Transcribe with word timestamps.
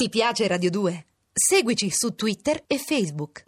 Ti 0.00 0.08
piace 0.10 0.46
Radio 0.46 0.70
2? 0.70 1.06
Seguici 1.32 1.90
su 1.90 2.14
Twitter 2.14 2.62
e 2.68 2.78
Facebook. 2.78 3.42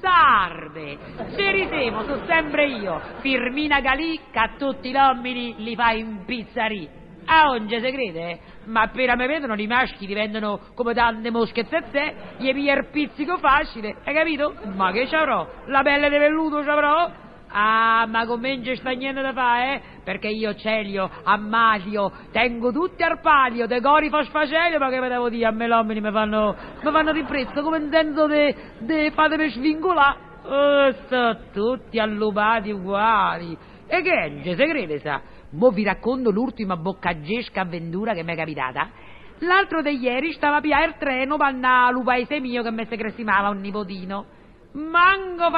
Sarde, 0.00 0.98
ci 1.36 1.50
risemo, 1.52 2.02
sono 2.02 2.26
sempre 2.26 2.66
io, 2.66 3.00
Firmina 3.20 3.80
Galì, 3.80 4.18
che 4.32 4.38
a 4.40 4.56
tutti 4.58 4.90
gli 4.90 4.94
uomini 4.94 5.54
li 5.58 5.76
fa 5.76 5.92
in 5.92 6.24
pizzeria. 6.26 6.98
A 7.30 7.50
onde 7.50 7.78
se 7.80 7.92
crede? 7.92 8.40
Ma 8.64 8.82
appena 8.82 9.14
mi 9.14 9.26
vedono 9.26 9.54
i 9.54 9.66
maschi 9.66 10.06
diventano 10.06 10.60
come 10.74 10.94
tante 10.94 11.30
mosche 11.30 11.66
zezze, 11.66 12.14
gli 12.38 12.50
piglia 12.54 12.74
il 12.74 12.86
pizzico 12.90 13.36
facile, 13.36 13.96
hai 14.02 14.14
capito? 14.14 14.54
Ma 14.74 14.92
che 14.92 15.06
ci 15.06 15.14
avrò? 15.14 15.46
La 15.66 15.82
pelle 15.82 16.08
di 16.08 16.16
velluto 16.16 16.62
ci 16.62 16.68
avrò? 16.70 17.10
Ah, 17.50 18.06
ma 18.08 18.24
come 18.24 18.56
non 18.56 18.76
sta 18.76 18.90
niente 18.90 19.20
da 19.20 19.34
fare, 19.34 19.74
eh? 19.74 19.80
Perché 20.04 20.28
io 20.28 20.54
Celio, 20.54 21.10
Ammalio, 21.24 22.10
tengo 22.32 22.72
tutti 22.72 23.02
al 23.02 23.20
palio, 23.20 23.66
decori 23.66 24.08
fosfacelio, 24.08 24.78
ma 24.78 24.88
che 24.88 24.98
me 24.98 25.08
devo 25.08 25.28
dire, 25.28 25.46
a 25.46 25.50
me 25.50 25.66
gli 25.66 25.70
uomini 25.70 26.00
mi 26.00 26.10
fanno, 26.10 26.56
mi 26.82 26.90
fanno 26.90 27.12
riprezzo, 27.12 27.60
come 27.60 27.76
intendo 27.76 28.26
di 28.26 28.54
de, 28.78 29.10
fatemi 29.12 29.50
svincolare. 29.50 30.26
Oh, 30.44 30.92
sto 31.04 31.36
tutti 31.52 31.98
allubati 31.98 32.70
uguali. 32.70 33.56
E 33.86 34.02
che 34.02 34.12
è, 34.12 34.54
se 34.54 34.66
crede, 34.66 34.98
sa? 35.00 35.20
Mo 35.50 35.70
vi 35.70 35.82
racconto 35.82 36.30
l'ultima 36.30 36.76
boccaggesca 36.76 37.62
avventura 37.62 38.12
che 38.12 38.22
mi 38.22 38.32
è 38.32 38.36
capitata. 38.36 38.90
L'altro 39.38 39.80
di 39.82 39.96
ieri 39.98 40.32
stava 40.32 40.60
via 40.60 40.84
il 40.84 40.96
treno 40.98 41.36
per 41.36 41.46
andare 41.46 41.94
al 41.94 42.02
paese 42.02 42.40
mio 42.40 42.62
che 42.62 42.70
mi 42.70 42.86
si 42.86 42.96
cresimava 42.96 43.48
un 43.48 43.60
nipotino. 43.60 44.26
Manco 44.72 45.48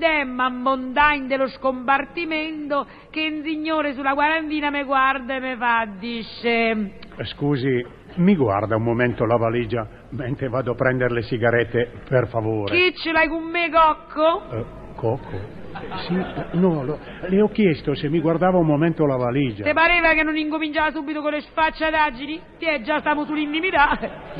tempo 0.00 0.42
a 0.42 0.48
montare 0.48 1.26
dello 1.26 1.46
scompartimento 1.46 2.86
che 3.10 3.30
un 3.32 3.42
signore 3.44 3.94
sulla 3.94 4.14
quarantina 4.14 4.70
mi 4.70 4.82
guarda 4.82 5.36
e 5.36 5.40
mi 5.40 5.56
fa, 5.56 5.86
dice... 5.98 6.70
Eh, 7.16 7.24
Scusi, 7.24 7.86
mi 8.16 8.34
guarda 8.34 8.74
un 8.74 8.82
momento 8.82 9.24
la 9.24 9.36
valigia 9.36 9.86
mentre 10.10 10.48
vado 10.48 10.72
a 10.72 10.74
prendere 10.74 11.14
le 11.14 11.22
sigarette, 11.22 12.02
per 12.08 12.26
favore. 12.26 12.74
Chi 12.74 12.94
ce 12.96 13.12
l'hai 13.12 13.28
con 13.28 13.44
me, 13.44 13.70
cocco? 13.70 14.50
Eh, 14.50 14.64
Cocco? 14.96 15.67
Sì, 16.06 16.14
no, 16.58 16.84
lo- 16.84 16.98
le 17.28 17.40
ho 17.40 17.48
chiesto 17.48 17.94
se 17.94 18.08
mi 18.08 18.20
guardava 18.20 18.58
un 18.58 18.66
momento 18.66 19.06
la 19.06 19.16
valigia. 19.16 19.64
Ti 19.64 19.72
pareva 19.72 20.12
che 20.12 20.22
non 20.22 20.36
incominciava 20.36 20.90
subito 20.90 21.20
con 21.20 21.32
le 21.32 21.40
sfacciataggini? 21.40 22.40
Ti 22.58 22.64
è 22.66 22.80
già 22.82 22.98
stiamo 23.00 23.24
sull'intimità. 23.24 23.98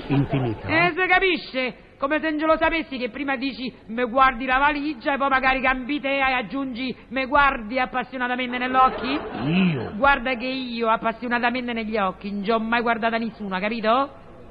Intimità? 0.08 0.68
Eh, 0.68 0.92
si 0.96 1.06
capisce? 1.06 1.74
Come 1.98 2.20
se 2.20 2.30
non 2.30 2.46
lo 2.46 2.56
sapessi 2.56 2.96
che 2.96 3.08
prima 3.10 3.36
dici 3.36 3.72
me 3.86 4.04
guardi 4.04 4.46
la 4.46 4.58
valigia 4.58 5.14
e 5.14 5.18
poi 5.18 5.28
magari 5.28 5.60
cambi 5.60 5.98
te 5.98 6.16
e 6.16 6.20
aggiungi 6.20 6.94
me 7.08 7.26
guardi 7.26 7.78
appassionatamente 7.80 8.56
negli 8.56 8.74
occhi? 8.74 9.18
Io? 9.46 9.92
Guarda 9.96 10.34
che 10.34 10.46
io 10.46 10.88
appassionatamente 10.88 11.72
negli 11.72 11.96
occhi 11.96 12.30
non 12.30 12.44
ci 12.44 12.50
ho 12.52 12.60
mai 12.60 12.82
guardata 12.82 13.18
nessuna, 13.18 13.58
capito? 13.58 13.88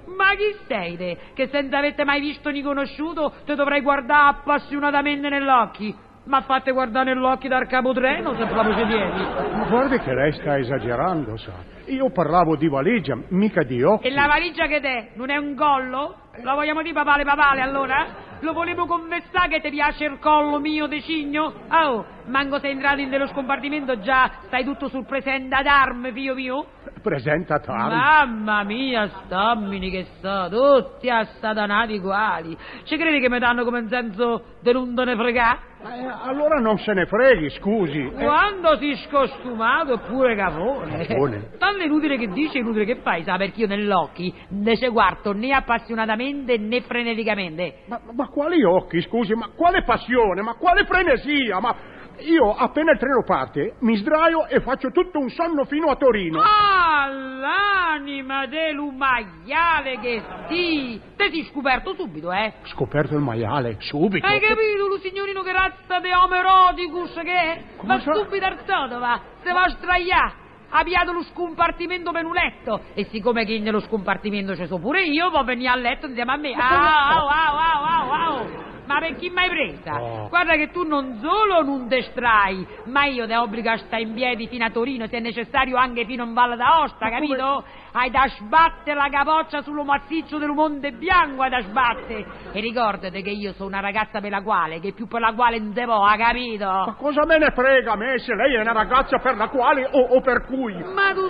Ma 0.08 0.36
chi 0.36 0.58
sei 0.68 0.98
te? 0.98 1.18
Che 1.34 1.48
senza 1.48 1.78
avete 1.78 2.04
mai 2.04 2.20
visto 2.20 2.50
ni 2.50 2.62
conosciuto 2.62 3.34
te 3.46 3.56
dovrei 3.56 3.80
guardare 3.80 4.30
appassionatamente 4.30 5.30
negli 5.30 5.48
occhi? 5.48 5.96
Ma 6.28 6.42
fate 6.42 6.72
guardare 6.72 7.14
negli 7.14 7.24
occhi 7.24 7.48
dal 7.48 7.68
capotreno 7.68 8.36
se 8.36 8.46
proprio 8.46 8.76
ci 8.76 8.86
tieni. 8.86 9.26
Ma 9.56 9.66
guardi 9.70 9.98
che 10.00 10.14
lei 10.14 10.32
sta 10.34 10.58
esagerando, 10.58 11.38
sa. 11.38 11.54
Io 11.86 12.12
parlavo 12.12 12.58
di 12.58 12.68
valigia, 12.68 13.18
mica 13.30 13.64
di 13.64 13.82
occhi. 13.82 14.08
E 14.08 14.12
la 14.12 14.28
valigia 14.28 14.68
che 14.68 14.82
t'è? 14.82 15.12
Non 15.16 15.30
è 15.30 15.38
un 15.38 15.56
collo? 15.56 16.16
Lo 16.42 16.56
vogliamo 16.56 16.82
dire 16.82 16.94
papale 16.94 17.24
papale 17.24 17.62
allora? 17.62 18.08
Lo 18.42 18.52
volevo 18.54 18.86
confessare 18.86 19.48
che 19.48 19.62
ti 19.62 19.70
piace 19.70 20.04
il 20.04 20.20
collo 20.20 20.60
mio 20.60 20.88
de 20.88 21.02
cigno? 21.02 21.54
Oh, 21.70 22.06
manco 22.28 22.60
sei 22.60 22.72
entrato 22.72 23.02
in 23.02 23.10
dello 23.10 23.28
scompartimento 23.28 24.00
già 24.00 24.30
stai 24.46 24.64
tutto 24.64 24.88
sul 24.90 25.06
presente 25.06 25.56
ad 25.56 25.66
arme, 25.66 26.12
figlio 26.12 26.36
mio? 26.36 26.66
Presenta 27.02 27.60
tardi. 27.60 27.96
Mamma 27.96 28.64
mia, 28.64 29.08
stammini 29.08 29.90
che 29.90 30.06
so, 30.22 30.48
tutti 30.50 31.10
assatanati 31.10 31.96
uguali. 31.96 32.58
Ci 32.84 32.98
credi 32.98 33.20
che 33.20 33.30
mi 33.30 33.40
danno 33.40 33.64
come 33.64 33.80
un 33.80 33.88
senso 33.88 34.44
di 34.62 34.72
non 34.72 34.94
te 34.96 35.06
ne 35.06 35.16
fregà? 35.16 35.60
Eh, 35.80 36.08
allora 36.24 36.60
non 36.60 36.78
se 36.80 36.94
ne 36.94 37.06
freghi, 37.06 37.50
scusi. 37.52 38.00
Eh, 38.00 38.24
Quando 38.24 38.78
si 38.78 38.96
scostumato 39.06 39.94
oppure 39.94 40.36
cafone. 40.36 41.06
Cafone? 41.06 41.50
Tanto 41.58 41.82
è 41.82 41.86
inutile 41.86 42.18
che 42.18 42.28
dici, 42.30 42.58
inutile 42.58 42.86
che 42.86 42.96
fai, 42.98 43.24
sa, 43.24 43.38
perché 43.38 43.62
io 43.62 43.68
nell'occhi 43.68 44.34
ne 44.50 44.76
ci 44.76 44.88
guardo 44.90 45.34
né 45.34 45.54
appassionatamente 45.54 46.58
né 46.58 46.82
freneticamente. 46.82 47.84
ma, 47.88 48.02
ma 48.12 48.28
quali 48.28 48.64
occhi, 48.64 49.02
scusi? 49.02 49.34
Ma 49.34 49.50
quale 49.56 49.84
passione? 49.84 50.42
Ma 50.42 50.56
quale 50.56 50.84
frenesia? 50.86 51.60
Ma 51.60 51.76
io 52.20 52.54
appena 52.56 52.92
il 52.92 52.98
treno 53.00 53.24
parte 53.24 53.76
mi 53.80 53.96
sdraio 53.98 54.48
e 54.48 54.60
faccio 54.62 54.92
tutto 54.92 55.20
un 55.20 55.30
sonno 55.30 55.66
fino 55.66 55.90
a 55.90 55.96
Torino. 55.96 56.42
Ah, 56.42 57.08
l'anima 57.08 58.46
del 58.48 58.76
maiale 58.96 60.00
che 60.00 60.22
sì! 60.48 61.00
Te 61.16 61.30
si 61.30 61.48
scoperto 61.52 61.94
subito, 61.94 62.32
eh? 62.32 62.54
Scoperto 62.64 63.16
il 63.16 63.22
maiale, 63.22 63.78
subito. 63.80 64.26
Hai 64.26 64.40
capito, 64.40 64.88
lo 64.88 64.98
signorino 65.00 65.42
che 65.42 65.52
razza 65.52 66.00
di 66.00 66.10
homo 66.12 66.36
eroticus 66.36 67.14
che 67.24 67.34
è? 67.34 67.64
Come 67.78 67.96
Va 67.98 68.02
sa- 68.02 68.14
subito 68.14 68.46
alzato, 68.46 69.00
va, 69.00 69.20
se 69.44 69.52
va 69.52 69.64
a 69.64 69.70
straiare. 69.70 70.46
Ha 70.70 70.84
piato 70.84 71.14
lo 71.14 71.24
scompartimento 71.24 72.12
per 72.12 72.26
un 72.26 72.34
letto 72.34 72.82
e 72.94 73.06
siccome 73.06 73.46
che 73.46 73.58
nello 73.60 73.80
scompartimento 73.80 74.54
ci 74.54 74.66
sono 74.66 74.82
pure 74.82 75.04
io, 75.04 75.30
può 75.30 75.44
venire 75.46 75.70
a 75.70 75.76
letto 75.76 76.08
insieme 76.08 76.34
a 76.34 76.36
me. 76.36 76.52
Au, 76.60 77.26
au, 77.26 77.28
au, 77.28 77.86
au, 77.86 78.12
au, 78.12 78.42
au. 78.42 78.67
Ma 78.88 79.00
per 79.00 79.16
chi 79.16 79.30
mai 79.30 79.50
presa? 79.50 80.02
Oh. 80.02 80.30
Guarda 80.30 80.56
che 80.56 80.72
tu 80.72 80.84
non 80.84 81.20
solo 81.22 81.62
non 81.62 81.88
te 81.90 82.04
strai, 82.04 82.66
ma 82.86 83.06
io 83.06 83.28
ti 83.28 83.34
obbligo 83.34 83.70
a 83.70 83.78
stare 83.78 84.04
in 84.04 84.14
piedi 84.14 84.48
fino 84.48 84.66
a 84.66 84.70
Torino, 84.70 85.08
se 85.08 85.18
è 85.18 85.20
necessario 85.20 85.76
anche 85.76 86.06
fino 86.06 86.24
in 86.24 86.34
Valle 86.34 86.56
d'Aosta, 86.56 87.10
capito? 87.10 87.64
Hai 87.92 88.10
da 88.10 88.28
sbattere 88.28 88.96
la 88.96 89.10
capoccia 89.10 89.62
sullo 89.62 89.84
massiccio 89.84 90.38
del 90.38 90.52
Monte 90.52 90.92
Bianco, 90.92 91.42
hai 91.42 91.50
da 91.50 91.62
sbattere. 91.62 92.26
E 92.54 92.60
ricordate 92.62 93.22
che 93.22 93.32
io 93.32 93.54
sono 93.54 93.68
una 93.68 93.82
ragazza 93.82 94.22
per 94.22 94.32
la 94.32 94.42
quale, 94.42 94.80
che 94.80 94.94
più 94.94 95.08
per 95.08 95.20
la 95.20 95.34
quale 95.34 95.60
non 95.60 95.74
se 95.74 95.84
può, 95.84 96.04
ha 96.06 96.16
capito? 96.16 96.66
Ma 96.66 96.96
cosa 96.98 97.26
me 97.26 97.38
ne 97.38 97.52
frega 97.52 97.92
a 97.92 97.98
me 97.98 98.18
se 98.20 98.34
lei 98.36 98.56
è 98.56 98.62
una 98.62 98.72
ragazza 98.72 99.18
per 99.20 99.36
la 99.36 99.50
quale 99.50 99.88
o, 99.92 100.00
o 100.00 100.22
per 100.22 100.46
cui? 100.46 100.74
Ma 100.94 101.14
tu 101.14 101.30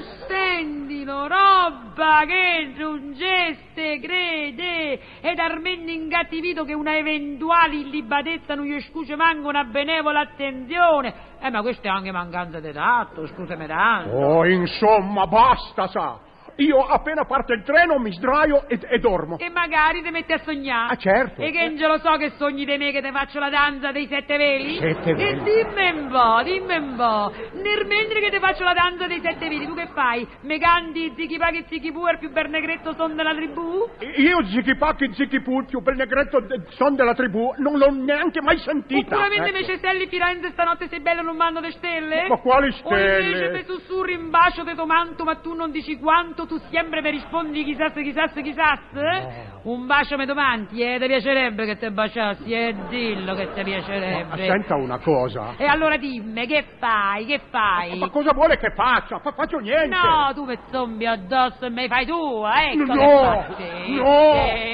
sentilo, 0.57 1.27
roba 1.27 2.23
che 2.25 2.73
giungeste, 2.75 3.99
crede, 3.99 4.99
ed 5.21 5.37
armendo 5.37 5.91
ingattivito 5.91 6.63
che 6.63 6.73
una 6.73 6.97
eventuale 6.97 7.75
illibatezza 7.75 8.55
non 8.55 8.65
gli 8.65 8.79
scuce 8.81 9.15
manco 9.15 9.47
una 9.47 9.63
benevola 9.63 10.21
attenzione. 10.21 11.13
Eh, 11.39 11.51
ma 11.51 11.61
questa 11.61 11.87
è 11.87 11.91
anche 11.91 12.11
mancanza 12.11 12.59
di 12.59 12.71
tatto, 12.71 13.27
scusami 13.27 13.67
tanto. 13.67 14.15
Oh, 14.15 14.45
insomma, 14.45 15.27
basta, 15.27 15.87
sa. 15.87 16.26
Io 16.57 16.79
appena 16.79 17.25
parte 17.25 17.53
il 17.53 17.63
treno 17.63 17.99
mi 17.99 18.11
sdraio 18.13 18.67
e, 18.67 18.79
e 18.89 18.99
dormo. 18.99 19.37
E 19.37 19.49
magari 19.49 20.01
ti 20.01 20.09
metti 20.09 20.33
a 20.33 20.39
sognare. 20.39 20.93
Ah, 20.93 20.97
certo. 20.97 21.41
E 21.41 21.51
che 21.51 21.67
non 21.67 21.77
ce 21.77 21.87
lo 21.87 21.97
so 21.99 22.17
che 22.17 22.31
sogni 22.37 22.65
di 22.65 22.77
me 22.77 22.91
che 22.91 23.01
ti 23.01 23.11
faccio 23.11 23.39
la 23.39 23.49
danza 23.49 23.91
dei 23.91 24.07
sette 24.07 24.37
veli? 24.37 24.77
Sette 24.77 25.13
veli. 25.13 25.39
E 25.39 25.43
dimmi 25.43 25.89
un 25.99 26.09
po', 26.09 26.41
dimmi 26.43 26.75
un 26.75 26.95
po'. 26.95 27.33
Nel 27.53 27.85
mentre 27.85 28.19
che 28.19 28.31
ti 28.31 28.39
faccio 28.39 28.63
la 28.63 28.73
danza 28.73 29.07
dei 29.07 29.19
sette 29.21 29.47
veli, 29.47 29.65
tu 29.67 29.75
che 29.75 29.87
fai? 29.93 30.27
Me 30.41 30.57
canti 30.57 31.13
Zicchi 31.15 31.37
Pacchi 31.37 31.65
e 31.69 31.77
il 31.77 32.17
più 32.19 32.31
bel 32.31 32.49
negretto 32.49 32.93
son 32.93 33.15
della 33.15 33.33
tribù? 33.33 33.87
Io 34.17 34.45
Zichipacchi 34.45 35.13
Zichipù, 35.13 35.59
il 35.59 35.65
più 35.65 35.79
bel 35.81 35.95
negretto 35.95 36.45
son 36.69 36.95
della 36.95 37.13
tribù, 37.13 37.53
non 37.57 37.77
l'ho 37.77 37.91
neanche 37.91 38.41
mai 38.41 38.57
sentita. 38.57 39.15
Oppure 39.15 39.29
mentre 39.29 39.49
ecco. 39.49 39.57
invece 39.57 39.77
Stelli 39.77 40.07
Firenze 40.07 40.51
stanotte 40.51 40.87
sei 40.87 41.01
bello 41.01 41.21
non 41.21 41.35
mando 41.35 41.59
le 41.59 41.71
stelle? 41.71 42.27
Ma 42.27 42.37
quali 42.37 42.73
O 42.83 42.97
invece 42.97 43.35
stelle? 43.35 43.51
te 43.51 43.65
sussurri 43.65 44.13
in 44.13 44.29
bacio 44.29 44.63
te 44.63 44.73
tomanto 44.75 45.23
ma 45.23 45.35
tu 45.35 45.53
non 45.53 45.71
dici 45.71 45.97
quanto, 45.97 46.45
tu 46.47 46.57
sempre 46.71 47.01
mi 47.01 47.11
rispondi 47.11 47.63
chissà 47.63 47.89
se 47.89 48.01
chissà 48.01 48.27
se 48.27 48.41
chissà 48.41 48.79
se? 48.93 49.45
Un 49.63 49.85
bacio 49.85 50.15
me 50.17 50.25
domanti, 50.25 50.81
eh? 50.81 50.97
Ti 50.99 51.07
piacerebbe 51.07 51.65
che 51.65 51.77
te 51.77 51.91
baciassi, 51.91 52.51
eh? 52.51 52.73
Dillo 52.89 53.35
che 53.35 53.51
ti 53.53 53.59
Ma 53.59 53.63
piacerebbe. 53.63 54.45
senta 54.45 54.75
una 54.75 54.97
cosa. 54.99 55.55
E 55.57 55.65
allora 55.65 55.97
dimmi, 55.97 56.47
che 56.47 56.63
fai, 56.79 57.25
che 57.25 57.41
fai? 57.49 57.97
Ma 57.97 58.09
cosa 58.09 58.31
vuole 58.33 58.57
che 58.57 58.71
faccia? 58.73 59.19
Fa- 59.19 59.33
faccio 59.33 59.57
niente. 59.57 59.87
No, 59.95 60.31
tu 60.33 60.45
mi 60.45 60.57
zombi 60.71 61.05
addosso 61.05 61.65
e 61.65 61.69
me 61.69 61.87
fai 61.87 62.05
tu, 62.05 62.43
ecco 62.45 62.83
No, 62.85 62.95
no, 62.95 63.45
no. 63.87 64.33
Eh, 64.33 64.66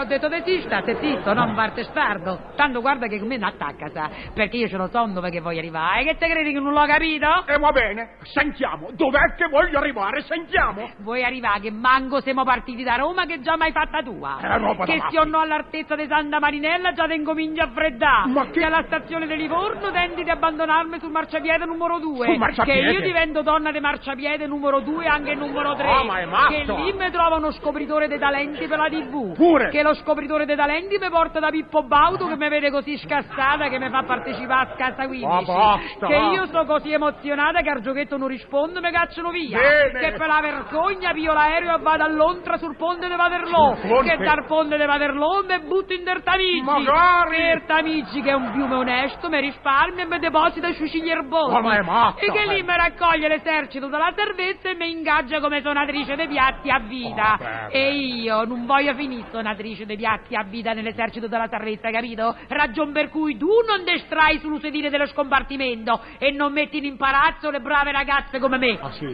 ho 0.00 0.04
detto 0.04 0.28
te 0.28 0.42
zista, 0.44 0.82
te 0.82 0.96
zitto, 1.00 1.32
non 1.32 1.54
parte 1.54 1.84
stardo. 1.84 2.38
Tanto 2.56 2.80
guarda 2.80 3.06
che 3.06 3.18
con 3.18 3.28
me 3.28 3.36
non 3.36 3.48
attacca, 3.50 3.88
sa, 3.90 4.10
perché 4.34 4.56
io 4.56 4.68
ce 4.68 4.76
lo 4.76 4.88
so 4.88 5.04
dove 5.06 5.30
che 5.30 5.40
voglio 5.40 5.58
arrivare. 5.58 6.04
Che 6.04 6.16
te 6.16 6.28
credi 6.28 6.52
che 6.52 6.60
non 6.60 6.72
l'ho 6.72 6.84
capito? 6.86 7.44
E 7.46 7.58
va 7.58 7.70
bene, 7.72 8.16
sentiamo. 8.22 8.88
Dov'è 8.92 9.34
che 9.36 9.48
voglio 9.48 9.78
arrivare? 9.78 10.22
Sentiamo. 10.22 10.90
Vuoi 10.98 11.22
arrivare 11.24 11.60
che 11.60 11.70
manco 11.70 12.20
siamo 12.20 12.44
partiti 12.44 12.82
da 12.82 12.96
Roma 12.96 13.24
che 13.26 13.40
già 13.40 13.56
mai 13.56 13.72
fatta 13.72 14.02
tua? 14.02 14.38
È 14.40 14.58
roba 14.58 14.84
che 14.84 15.00
se 15.10 15.18
o 15.18 15.24
no 15.24 15.40
all'altezza 15.40 15.94
di 15.94 16.06
Santa 16.06 16.38
Marinella 16.38 16.92
già 16.92 17.06
te 17.06 17.14
incominci 17.14 17.60
a 17.60 17.68
freddare. 17.72 18.28
Ma 18.30 18.46
che- 18.50 18.64
alla 18.64 18.82
stazione 18.86 19.26
di 19.26 19.36
Livorno 19.36 19.90
tenti 19.90 20.24
di 20.24 20.30
abbandonarmi 20.30 20.98
sul 20.98 21.10
marciapiede 21.10 21.64
numero 21.66 21.98
2. 21.98 22.26
Sul 22.26 22.38
marciapiede? 22.38 22.86
Che 22.86 22.92
io 22.94 23.00
divento 23.00 23.42
donna 23.42 23.70
di 23.70 23.80
marciapiede 23.80 24.46
numero 24.46 24.80
2 24.80 25.04
e 25.04 25.08
anche 25.08 25.34
numero 25.34 25.74
3. 25.74 25.88
Ah, 25.88 26.04
ma 26.04 26.18
è 26.18 26.24
matto. 26.24 26.52
Che 26.52 26.72
lì 26.82 26.92
mi 26.92 27.10
trova 27.10 27.36
uno 27.36 27.50
scopritore 27.52 28.08
dei 28.08 28.18
talenti 28.18 28.66
per 28.66 28.78
la 28.78 28.88
TV. 28.88 29.34
Pure. 29.34 29.68
Che 29.70 29.82
lo 29.86 29.94
scopritore 29.94 30.46
dei 30.46 30.56
talenti 30.56 30.98
mi 30.98 31.08
porta 31.08 31.38
da 31.38 31.50
Pippo 31.50 31.84
Baudo 31.84 32.26
che 32.26 32.36
mi 32.36 32.48
vede 32.48 32.70
così 32.70 32.96
scassata 32.98 33.68
che 33.68 33.78
mi 33.78 33.88
fa 33.88 34.02
partecipare 34.02 34.70
a 34.70 34.74
Scassa 34.74 35.06
15. 35.06 35.26
Ma 35.26 35.42
basta, 35.42 36.06
che 36.06 36.14
io 36.14 36.46
sto 36.46 36.64
così 36.64 36.92
emozionata 36.92 37.60
che 37.60 37.70
al 37.70 37.80
giochetto 37.80 38.16
non 38.16 38.28
rispondo 38.28 38.78
e 38.78 38.82
mi 38.82 38.90
cacciano 38.90 39.30
via. 39.30 39.58
Bene. 39.58 40.00
Che 40.00 40.16
per 40.16 40.26
la 40.26 40.40
vergogna 40.40 41.12
pio 41.12 41.32
l'aereo 41.32 41.76
e 41.76 41.80
vado 41.80 42.02
a 42.02 42.08
Londra 42.08 42.56
sul 42.56 42.76
ponte 42.76 43.06
di 43.06 43.14
Waterloo. 43.14 43.76
Sul 43.76 43.88
ponte? 43.88 44.16
Che 44.16 44.24
dal 44.24 44.44
ponte 44.46 44.76
di 44.76 44.84
Waterloo 44.84 45.44
mi 45.44 45.60
butto 45.60 45.92
in 45.92 46.02
Tertamici. 46.04 46.62
Magari. 46.62 47.36
Tertamici 47.36 48.20
che 48.22 48.30
è 48.30 48.34
un 48.34 48.52
fiume 48.52 48.74
onesto, 48.74 49.28
mi 49.28 49.40
risparmia 49.40 50.02
e 50.02 50.06
mi 50.06 50.18
deposita 50.18 50.72
sui 50.72 50.88
cigli 50.90 51.10
erbosi. 51.10 51.52
Ma- 51.52 51.60
ma 51.60 51.76
è 51.76 51.82
matta, 51.82 52.20
E 52.20 52.30
che 52.32 52.46
lì 52.52 52.62
mi 52.62 52.76
raccoglie 52.76 53.28
l'esercito 53.28 53.86
dalla 53.86 54.12
salvezza 54.16 54.70
e 54.70 54.74
mi 54.74 54.90
ingaggia 54.90 55.40
come 55.40 55.60
suonatrice 55.60 56.16
dei 56.16 56.26
piatti 56.28 56.70
a 56.70 56.78
vita. 56.80 57.38
Oh, 57.40 57.68
e 57.70 57.92
io 57.92 58.44
non 58.44 58.66
voglio 58.66 58.94
finire 58.94 59.24
suonatrice 59.30 59.75
dei 59.84 59.96
piatti 59.96 60.34
a 60.34 60.42
vita 60.44 60.72
nell'esercito 60.72 61.26
della 61.28 61.48
salvezza, 61.48 61.90
capito? 61.90 62.34
Ragion 62.48 62.92
per 62.92 63.08
cui 63.10 63.36
tu 63.36 63.48
non 63.66 63.84
destrai 63.84 64.38
sullo 64.38 64.58
sedile 64.60 64.88
dello 64.90 65.06
scompartimento 65.06 66.00
e 66.18 66.30
non 66.30 66.52
metti 66.52 66.78
in 66.78 66.84
imbarazzo 66.84 67.50
le 67.50 67.60
brave 67.60 67.92
ragazze 67.92 68.38
come 68.38 68.58
me. 68.58 68.78
Ah, 68.80 68.90
sì. 68.92 69.04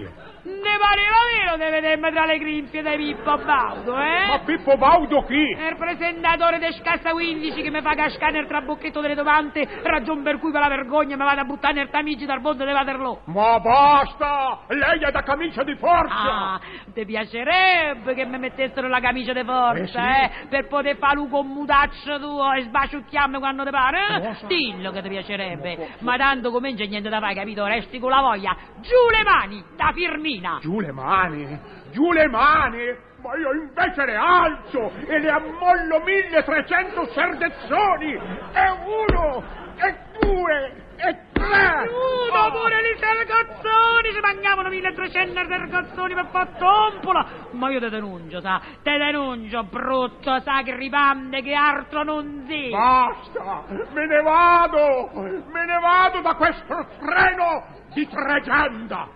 Ne 0.44 0.76
pareva 0.76 1.54
vero 1.54 1.64
di 1.64 1.70
vedermi 1.70 2.10
tra 2.10 2.24
le 2.26 2.38
grinfie 2.38 2.82
di 2.82 2.96
Pippo 2.96 3.36
Baudo, 3.38 3.96
eh? 3.96 4.26
Ma 4.26 4.38
Pippo 4.44 4.76
Baudo 4.76 5.22
chi? 5.22 5.54
È 5.54 5.68
il 5.68 5.76
presentatore 5.76 6.58
di 6.58 6.72
Scassa 6.72 7.12
15 7.12 7.62
che 7.62 7.70
mi 7.70 7.80
fa 7.80 7.94
cascare 7.94 8.32
nel 8.32 8.48
trabocchetto 8.48 9.00
delle 9.00 9.14
domande, 9.14 9.66
ragion 9.84 10.22
per 10.24 10.38
cui 10.38 10.50
per 10.50 10.60
la 10.60 10.68
vergogna 10.68 11.16
mi 11.16 11.22
vado 11.24 11.40
a 11.40 11.44
buttare 11.44 11.74
nel 11.74 11.90
tamici 11.90 12.26
dal 12.26 12.40
ponte 12.40 12.64
di 12.64 12.72
Waterloo. 12.72 13.20
Ma 13.26 13.60
basta! 13.60 14.58
Lei 14.68 14.98
è 15.04 15.10
da 15.12 15.22
camicia 15.22 15.62
di 15.62 15.76
forza! 15.76 16.10
Ah, 16.14 16.60
ti 16.92 17.04
piacerebbe 17.04 18.14
che 18.14 18.24
mi 18.24 18.38
mettessero 18.38 18.88
la 18.88 18.98
camicia 19.00 19.32
di 19.32 19.44
forza, 19.44 19.82
Eh, 19.82 19.86
sì. 19.86 19.96
eh? 19.98 20.30
Per 20.52 20.66
poter 20.66 20.98
fare 20.98 21.18
un 21.18 21.30
commutaccio 21.30 22.18
tuo 22.18 22.52
e 22.52 22.64
sbaciucchiarmi 22.64 23.38
quando 23.38 23.64
ti 23.64 23.70
pare, 23.70 23.98
eh? 24.06 24.20
Cosa? 24.20 24.46
Dillo 24.48 24.90
che 24.90 25.00
ti 25.00 25.08
piacerebbe. 25.08 25.94
Ma 26.00 26.18
tanto 26.18 26.50
comincia 26.50 26.84
niente 26.84 27.08
da 27.08 27.20
fare, 27.20 27.34
capito? 27.34 27.64
Resti 27.64 27.98
con 27.98 28.10
la 28.10 28.20
voglia. 28.20 28.54
Giù 28.82 29.08
le 29.10 29.22
mani, 29.24 29.64
da 29.74 29.92
Firmina. 29.94 30.58
Giù 30.60 30.78
le 30.80 30.92
mani! 30.92 31.58
Giù 31.90 32.12
le 32.12 32.28
mani! 32.28 32.84
Ma 33.22 33.34
io 33.38 33.52
invece 33.54 34.04
le 34.04 34.14
alzo 34.14 34.92
e 35.06 35.18
le 35.20 35.30
ammollo 35.30 36.02
1300 36.04 37.06
serdezzoni! 37.14 38.12
E 38.12 38.70
uno! 39.08 39.42
E 39.76 39.96
due! 40.20 40.82
E 41.04 41.18
tre! 41.32 41.88
Uno 41.88 42.44
Ah. 42.44 42.50
pure 42.50 42.80
li 42.80 42.96
sergozzoni, 42.98 44.12
ci 44.14 44.20
mancavano 44.20 44.68
1300 44.68 45.44
sergozzoni 45.46 46.14
per 46.14 46.26
far 46.30 46.48
tompola. 46.58 47.26
Ma 47.52 47.70
io 47.70 47.80
te 47.80 47.90
denuncio, 47.90 48.40
sa, 48.40 48.60
te 48.82 48.96
denuncio, 48.96 49.64
brutto 49.64 50.38
sacripante 50.40 51.42
che 51.42 51.54
altro 51.54 52.04
non 52.04 52.44
si. 52.48 52.70
Basta! 52.70 53.64
Me 53.92 54.06
ne 54.06 54.22
vado! 54.22 55.10
Me 55.14 55.64
ne 55.66 55.78
vado 55.80 56.20
da 56.20 56.34
questo 56.34 56.86
freno 56.98 57.64
di 57.94 58.08
tregenda! 58.08 59.08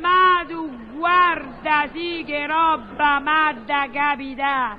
Ma 0.00 0.42
tu 0.48 0.70
guarda, 0.96 1.84
sì 1.92 2.24
che 2.26 2.46
roba 2.46 3.20
m'ha 3.20 3.54
da 3.66 3.86
capità. 3.92 4.78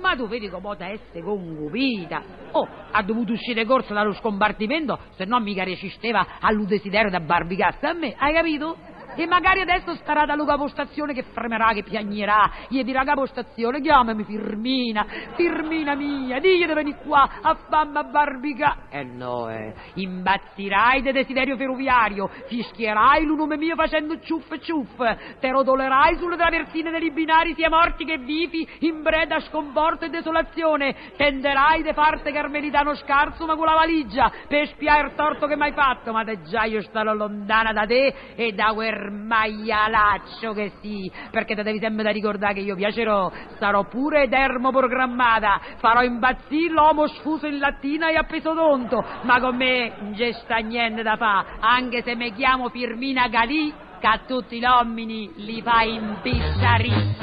Ma 0.00 0.14
tu 0.16 0.26
vedi 0.28 0.48
come 0.48 0.76
te 0.76 0.86
essere 0.86 1.22
concupita. 1.22 2.22
Oh, 2.52 2.66
ha 2.90 3.02
dovuto 3.02 3.32
uscire 3.32 3.64
corsa 3.64 3.94
dallo 3.94 4.14
scompartimento, 4.14 4.98
se 5.16 5.24
no 5.24 5.40
mica 5.40 5.64
resisteva 5.64 6.38
al 6.40 6.64
desiderio 6.64 7.10
da 7.10 7.20
barbicassa 7.20 7.90
a 7.90 7.92
me, 7.92 8.14
hai 8.16 8.32
capito? 8.32 8.76
E 9.14 9.26
magari 9.26 9.60
adesso 9.60 9.94
starà 9.96 10.24
da 10.24 10.36
capostazione 10.44 11.12
che 11.12 11.24
fremerà, 11.32 11.72
che 11.72 11.82
piagnerà, 11.82 12.50
gli 12.68 12.82
dirà 12.84 13.04
capostazione, 13.04 13.80
chiamami 13.80 14.24
Firmina, 14.24 15.04
Firmina 15.34 15.94
mia, 15.94 16.38
digli 16.38 16.66
di 16.66 16.72
venire 16.72 16.98
qua 17.04 17.28
a 17.42 17.56
fammi 17.68 17.96
a 17.96 18.04
barbicà. 18.04 18.76
E 18.90 19.02
no, 19.02 19.48
eh, 19.48 19.74
imbazzirai 19.94 21.02
di 21.02 21.12
desiderio 21.12 21.56
ferroviario, 21.56 22.30
fischierai 22.46 23.22
il 23.22 23.28
nome 23.28 23.56
mio 23.56 23.74
facendo 23.74 24.18
ciuff 24.20 24.56
ciuff, 24.60 24.96
te 25.40 25.50
rotolerai 25.50 26.16
sulle 26.16 26.36
traversine 26.36 26.90
dei 26.90 27.10
binari 27.10 27.54
sia 27.54 27.68
morti 27.68 28.04
che 28.04 28.18
vivi, 28.18 28.66
in 28.80 29.02
breda 29.02 29.40
sconforto 29.40 30.04
e 30.04 30.10
desolazione, 30.10 30.94
tenderai 31.16 31.82
di 31.82 31.92
farti 31.92 32.32
carmelitano 32.32 32.94
scarso 32.94 33.46
ma 33.46 33.56
con 33.56 33.66
la 33.66 33.74
valigia, 33.74 34.30
per 34.46 34.68
spiare 34.68 35.08
il 35.08 35.14
torto 35.14 35.46
che 35.46 35.56
mi 35.56 35.64
hai 35.64 35.72
fatto, 35.72 36.12
ma 36.12 36.24
te 36.24 36.42
già 36.42 36.64
io 36.64 36.82
starò 36.82 37.12
lontana 37.12 37.72
da 37.72 37.84
te 37.84 38.14
e 38.34 38.52
da 38.52 38.72
quel 38.72 39.07
maialaccio 39.10 40.52
che 40.52 40.72
sì, 40.80 41.10
perché 41.30 41.54
te 41.54 41.62
devi 41.62 41.78
sempre 41.78 42.04
da 42.04 42.10
ricordare 42.10 42.54
che 42.54 42.60
io 42.60 42.74
piacerò, 42.74 43.30
sarò 43.58 43.84
pure 43.84 44.28
termoprogrammata, 44.28 45.60
farò 45.78 46.02
impazzire 46.02 46.72
l'uomo 46.72 47.06
sfuso 47.08 47.46
in 47.46 47.58
lattina 47.58 48.08
e 48.10 48.16
appeso 48.16 48.54
tonto, 48.54 49.04
ma 49.22 49.40
con 49.40 49.56
me 49.56 49.94
non 50.00 50.14
c'è 50.14 50.32
sta 50.32 50.56
niente 50.56 51.02
da 51.02 51.16
fa, 51.16 51.44
anche 51.60 52.02
se 52.02 52.14
mi 52.14 52.32
chiamo 52.32 52.68
Firmina 52.68 53.28
Galì, 53.28 53.72
che 54.00 54.06
a 54.06 54.20
tutti 54.26 54.58
gli 54.58 54.64
uomini 54.64 55.30
li 55.36 55.60
fa 55.62 55.82
impicciarì. 55.82 57.16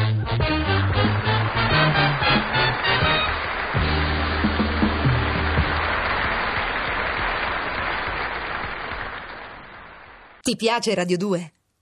Ti 10.46 10.56
piace 10.58 10.94
Radio 10.94 11.18
2? 11.18 11.52